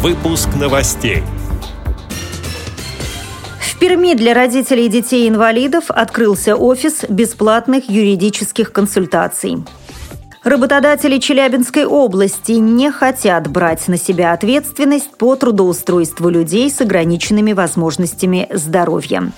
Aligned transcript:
Выпуск 0.00 0.50
новостей. 0.54 1.24
В 3.58 3.78
Перми 3.80 4.14
для 4.14 4.32
родителей 4.32 4.88
детей-инвалидов 4.88 5.86
открылся 5.88 6.54
офис 6.54 7.04
бесплатных 7.08 7.90
юридических 7.90 8.70
консультаций. 8.70 9.64
Работодатели 10.44 11.18
Челябинской 11.18 11.84
области 11.84 12.52
не 12.52 12.92
хотят 12.92 13.48
брать 13.48 13.88
на 13.88 13.98
себя 13.98 14.32
ответственность 14.32 15.10
по 15.18 15.34
трудоустройству 15.34 16.28
людей 16.28 16.70
с 16.70 16.80
ограниченными 16.80 17.52
возможностями 17.52 18.48
здоровья. 18.52 19.32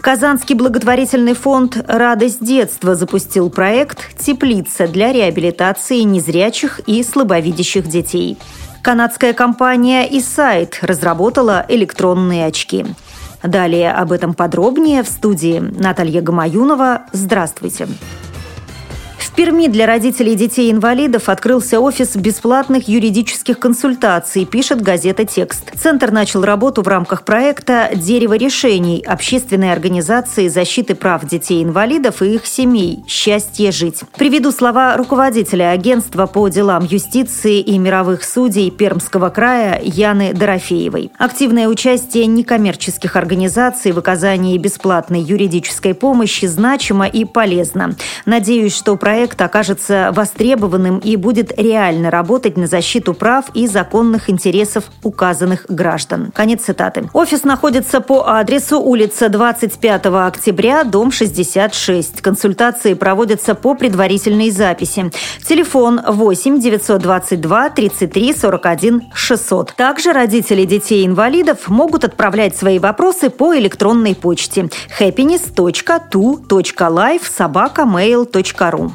Казанский 0.00 0.54
благотворительный 0.54 1.34
фонд 1.34 1.84
«Радость 1.86 2.42
детства» 2.42 2.94
запустил 2.94 3.50
проект 3.50 4.16
«Теплица» 4.16 4.88
для 4.88 5.12
реабилитации 5.12 6.00
незрячих 6.00 6.80
и 6.86 7.02
слабовидящих 7.02 7.86
детей. 7.86 8.38
Канадская 8.82 9.32
компания 9.32 10.06
«Исайт» 10.18 10.78
разработала 10.82 11.64
электронные 11.68 12.46
очки. 12.46 12.86
Далее 13.42 13.92
об 13.92 14.12
этом 14.12 14.34
подробнее 14.34 15.02
в 15.02 15.08
студии 15.08 15.58
Наталья 15.58 16.20
Гамаюнова. 16.20 17.02
Здравствуйте. 17.12 17.86
Здравствуйте. 17.86 18.27
Перми 19.38 19.68
для 19.68 19.86
родителей 19.86 20.34
детей-инвалидов 20.34 21.28
открылся 21.28 21.78
офис 21.78 22.16
бесплатных 22.16 22.88
юридических 22.88 23.60
консультаций, 23.60 24.44
пишет 24.44 24.82
газета 24.82 25.24
«Текст». 25.24 25.70
Центр 25.80 26.10
начал 26.10 26.42
работу 26.42 26.82
в 26.82 26.88
рамках 26.88 27.22
проекта 27.22 27.88
«Дерево 27.94 28.34
решений» 28.34 29.00
общественной 29.06 29.72
организации 29.72 30.48
защиты 30.48 30.96
прав 30.96 31.24
детей-инвалидов 31.24 32.20
и 32.20 32.34
их 32.34 32.46
семей 32.46 33.04
«Счастье 33.06 33.70
жить». 33.70 34.00
Приведу 34.16 34.50
слова 34.50 34.96
руководителя 34.96 35.70
агентства 35.70 36.26
по 36.26 36.48
делам 36.48 36.84
юстиции 36.84 37.60
и 37.60 37.78
мировых 37.78 38.24
судей 38.24 38.72
Пермского 38.72 39.28
края 39.28 39.80
Яны 39.84 40.34
Дорофеевой. 40.34 41.12
Активное 41.16 41.68
участие 41.68 42.26
некоммерческих 42.26 43.14
организаций 43.14 43.92
в 43.92 43.98
оказании 44.00 44.58
бесплатной 44.58 45.20
юридической 45.20 45.94
помощи 45.94 46.46
значимо 46.46 47.06
и 47.06 47.24
полезно. 47.24 47.94
Надеюсь, 48.26 48.74
что 48.74 48.96
проект 48.96 49.27
проект 49.28 49.42
окажется 49.42 50.10
востребованным 50.12 50.98
и 50.98 51.16
будет 51.16 51.58
реально 51.58 52.10
работать 52.10 52.56
на 52.56 52.66
защиту 52.66 53.12
прав 53.14 53.46
и 53.54 53.66
законных 53.66 54.30
интересов 54.30 54.84
указанных 55.02 55.66
граждан. 55.68 56.30
Конец 56.34 56.62
цитаты. 56.62 57.10
Офис 57.12 57.44
находится 57.44 58.00
по 58.00 58.28
адресу 58.28 58.80
улица 58.80 59.28
25 59.28 60.06
октября, 60.06 60.84
дом 60.84 61.10
66. 61.10 62.22
Консультации 62.22 62.94
проводятся 62.94 63.54
по 63.54 63.74
предварительной 63.74 64.50
записи. 64.50 65.10
Телефон 65.46 66.00
8 66.06 66.60
922 66.60 67.70
33 67.70 68.34
41 68.34 69.02
600. 69.12 69.74
Также 69.74 70.12
родители 70.12 70.64
детей-инвалидов 70.64 71.68
могут 71.68 72.04
отправлять 72.04 72.56
свои 72.56 72.78
вопросы 72.78 73.28
по 73.30 73.56
электронной 73.56 74.14
почте 74.14 74.68
happiness.tu.life 74.98 77.22
собака 77.28 77.82
mail.ru. 77.82 78.92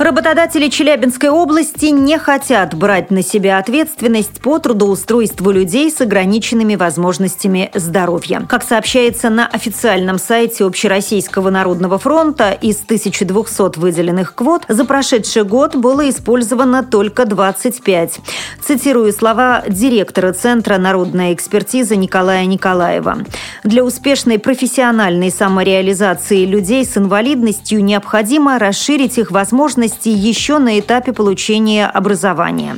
Работодатели 0.00 0.70
Челябинской 0.70 1.28
области 1.28 1.84
не 1.84 2.16
хотят 2.16 2.72
брать 2.72 3.10
на 3.10 3.22
себя 3.22 3.58
ответственность 3.58 4.40
по 4.40 4.58
трудоустройству 4.58 5.50
людей 5.50 5.90
с 5.90 6.00
ограниченными 6.00 6.74
возможностями 6.74 7.70
здоровья. 7.74 8.46
Как 8.48 8.62
сообщается 8.62 9.28
на 9.28 9.46
официальном 9.46 10.18
сайте 10.18 10.64
Общероссийского 10.64 11.50
народного 11.50 11.98
фронта, 11.98 12.52
из 12.52 12.80
1200 12.82 13.78
выделенных 13.78 14.34
квот 14.34 14.64
за 14.68 14.86
прошедший 14.86 15.44
год 15.44 15.76
было 15.76 16.08
использовано 16.08 16.82
только 16.82 17.26
25. 17.26 18.20
Цитирую 18.62 19.12
слова 19.12 19.64
директора 19.68 20.32
Центра 20.32 20.78
народной 20.78 21.34
экспертизы 21.34 21.96
Николая 21.96 22.46
Николаева. 22.46 23.18
Для 23.64 23.84
успешной 23.84 24.38
профессиональной 24.38 25.30
самореализации 25.30 26.46
людей 26.46 26.86
с 26.86 26.96
инвалидностью 26.96 27.84
необходимо 27.84 28.58
расширить 28.58 29.18
их 29.18 29.30
возможности 29.30 29.89
возможности 29.90 30.08
еще 30.08 30.58
на 30.58 30.78
этапе 30.78 31.12
получения 31.12 31.86
образования. 31.86 32.76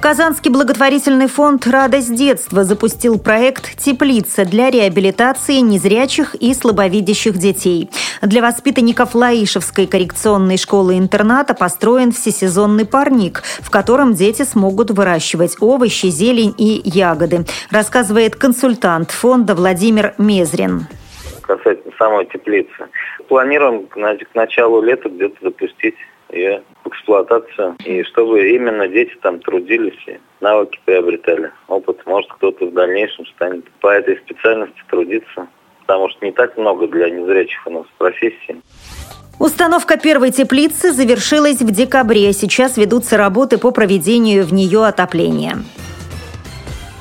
Казанский 0.00 0.50
благотворительный 0.52 1.26
фонд 1.26 1.66
«Радость 1.66 2.14
детства» 2.14 2.64
запустил 2.64 3.18
проект 3.18 3.76
«Теплица» 3.76 4.44
для 4.44 4.70
реабилитации 4.70 5.56
незрячих 5.60 6.34
и 6.36 6.54
слабовидящих 6.54 7.38
детей. 7.38 7.90
Для 8.22 8.42
воспитанников 8.42 9.14
Лаишевской 9.14 9.86
коррекционной 9.86 10.58
школы-интерната 10.58 11.54
построен 11.54 12.12
всесезонный 12.12 12.84
парник, 12.84 13.42
в 13.60 13.70
котором 13.70 14.14
дети 14.14 14.44
смогут 14.44 14.90
выращивать 14.90 15.56
овощи, 15.60 16.06
зелень 16.06 16.54
и 16.56 16.82
ягоды, 16.84 17.46
рассказывает 17.70 18.36
консультант 18.36 19.10
фонда 19.10 19.54
Владимир 19.54 20.14
Мезрин 20.18 20.86
касательно 21.46 21.92
самой 21.98 22.26
теплицы. 22.26 22.88
Планируем 23.28 23.86
к 23.86 24.34
началу 24.34 24.82
лета 24.82 25.08
где-то 25.08 25.36
запустить 25.42 25.96
ее 26.32 26.62
в 26.84 26.88
эксплуатацию. 26.88 27.76
И 27.84 28.02
чтобы 28.04 28.50
именно 28.50 28.88
дети 28.88 29.16
там 29.22 29.40
трудились 29.40 29.98
и 30.06 30.18
навыки 30.40 30.80
приобретали. 30.84 31.52
Опыт. 31.68 32.04
Может, 32.06 32.32
кто-то 32.32 32.66
в 32.66 32.72
дальнейшем 32.72 33.26
станет 33.26 33.64
по 33.80 33.88
этой 33.88 34.16
специальности 34.18 34.80
трудиться. 34.88 35.46
Потому 35.86 36.08
что 36.08 36.24
не 36.24 36.32
так 36.32 36.56
много 36.56 36.88
для 36.88 37.10
незрячих 37.10 37.64
у 37.66 37.70
нас 37.70 37.86
профессий. 37.98 38.60
Установка 39.38 39.98
первой 39.98 40.32
теплицы 40.32 40.92
завершилась 40.92 41.60
в 41.60 41.70
декабре. 41.70 42.32
Сейчас 42.32 42.76
ведутся 42.76 43.18
работы 43.18 43.58
по 43.58 43.70
проведению 43.70 44.44
в 44.44 44.52
нее 44.52 44.84
отопления. 44.84 45.58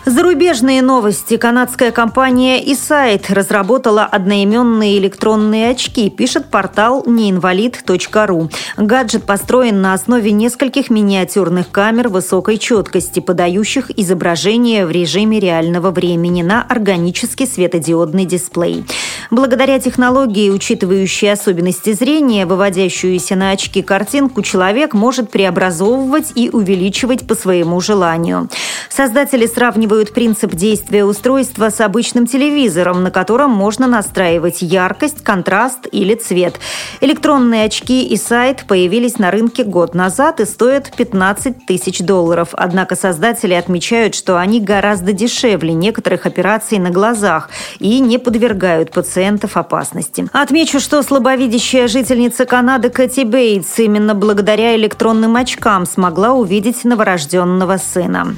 Зарубежные 0.06 0.84
новости. 0.84 1.36
Канадская 1.36 1.90
компания 1.90 2.64
eSight 2.64 3.34
разработала 3.34 4.04
одноименные 4.04 5.00
электронные 5.00 5.72
очки, 5.72 6.12
пишет 6.12 6.52
портал 6.52 7.04
неинвалид.ру. 7.08 8.52
Гаджет 8.78 9.24
построен 9.24 9.82
на 9.82 9.96
основе 9.96 10.32
нескольких 10.32 10.92
миниатюрных 10.92 11.72
камер 11.72 12.10
высокой 12.10 12.60
четкости, 12.60 13.20
подающих 13.20 13.90
изображение 13.98 14.86
в 14.86 14.92
режиме 14.92 15.40
реального 15.40 15.90
времени 15.90 16.44
на 16.44 16.62
органический 16.62 17.48
светодиодный 17.48 18.26
дисплей. 18.26 18.86
Благодаря 19.32 19.80
технологии, 19.80 20.52
учитывающей 20.52 21.32
особенности 21.32 21.94
зрения, 21.94 22.46
выводящуюся 22.46 23.36
на 23.36 23.50
очки 23.50 23.82
картинку, 23.82 24.44
человек 24.44 24.94
может 24.94 25.32
преобразовывать 25.32 26.32
и 26.36 26.52
увеличивать 26.52 27.26
по 27.26 27.34
своему 27.34 27.82
желанию. 27.82 28.50
Создатели 28.96 29.46
сравнивают 29.46 30.14
принцип 30.14 30.56
действия 30.56 31.04
устройства 31.04 31.70
с 31.70 31.82
обычным 31.82 32.28
телевизором, 32.28 33.04
на 33.04 33.12
котором 33.12 33.52
можно 33.52 33.88
настраивать 33.88 34.62
яркость, 34.62 35.22
контраст 35.22 35.86
или 35.92 36.16
цвет. 36.16 36.62
Электронные 37.02 37.66
очки 37.66 38.08
и 38.08 38.16
сайт 38.16 38.64
появились 38.66 39.20
на 39.20 39.32
рынке 39.32 39.66
год 39.66 39.96
назад 39.96 40.40
и 40.40 40.46
стоят 40.46 40.94
15 40.96 41.66
тысяч 41.66 42.00
долларов. 42.00 42.50
Однако 42.54 42.96
создатели 42.96 43.54
отмечают, 43.54 44.16
что 44.16 44.40
они 44.40 44.62
гораздо 44.62 45.12
дешевле 45.12 45.74
некоторых 45.74 46.26
операций 46.26 46.80
на 46.80 46.90
глазах 46.90 47.50
и 47.80 48.00
не 48.00 48.18
подвергают 48.18 48.92
пациентов 48.92 49.58
опасности. 49.58 50.30
Отмечу, 50.32 50.80
что 50.80 51.04
слабовидящая 51.04 51.90
жительница 51.90 52.46
Канады 52.46 52.90
Кэти 52.90 53.26
Бейтс 53.26 53.78
именно 53.78 54.16
благодаря 54.16 54.74
электронным 54.78 55.36
очкам 55.36 55.86
смогла 55.86 56.32
увидеть 56.32 56.86
новорожденного 56.86 57.76
сына. 57.76 58.38